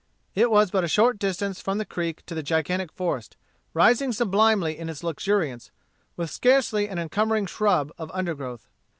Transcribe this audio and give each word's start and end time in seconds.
It 0.33 0.49
was 0.49 0.71
but 0.71 0.83
a 0.83 0.87
short 0.87 1.19
distance 1.19 1.61
from 1.61 1.77
the 1.77 1.85
creek 1.85 2.25
to 2.25 2.33
the 2.33 2.41
gigantic 2.41 2.91
forest, 2.91 3.37
rising 3.75 4.11
sublimely 4.11 4.75
in 4.79 4.89
its 4.89 5.03
luxuriance, 5.03 5.69
with 6.17 6.31
scarcely 6.31 6.89
an 6.89 6.97
encumbering 6.97 7.45
shrub 7.45 7.91
of 7.99 8.09
undergrowth. 8.11 8.67